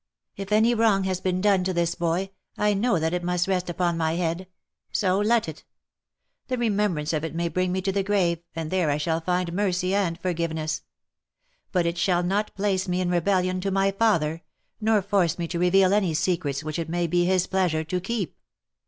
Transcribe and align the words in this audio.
"If 0.35 0.51
any 0.51 0.73
wrong 0.73 1.03
has 1.03 1.21
been 1.21 1.41
done 1.41 1.63
to 1.63 1.73
this 1.73 1.93
boy, 1.93 2.31
I 2.57 2.73
know 2.73 2.97
that 2.97 3.13
it 3.13 3.21
must 3.23 3.47
rest 3.47 3.69
upon 3.69 3.97
my 3.97 4.13
head. 4.13 4.47
So 4.91 5.19
let 5.19 5.47
it. 5.47 5.63
The 6.47 6.57
remembrance 6.57 7.13
of 7.13 7.23
it 7.23 7.35
may 7.35 7.49
bring 7.49 7.71
me 7.71 7.83
to 7.83 7.91
the 7.91 8.01
grave, 8.01 8.39
and 8.55 8.71
there 8.71 8.89
I 8.89 8.97
shall 8.97 9.21
find 9.21 9.53
mercy 9.53 9.93
and 9.93 10.19
forgive 10.19 10.53
ness. 10.55 10.81
But 11.71 11.85
it 11.85 11.99
shall 11.99 12.23
not 12.23 12.55
place 12.55 12.87
me 12.87 12.99
in 12.99 13.11
rebellion 13.11 13.61
to 13.61 13.69
my 13.69 13.91
father, 13.91 14.41
nor 14.79 15.03
force 15.03 15.37
me 15.37 15.47
to 15.49 15.59
reveal 15.59 15.93
any 15.93 16.15
secrets 16.15 16.63
which 16.63 16.79
it 16.79 16.89
may 16.89 17.05
be 17.05 17.25
his 17.25 17.45
pleasure 17.45 17.83
to 17.83 18.01
keep. 18.01 18.35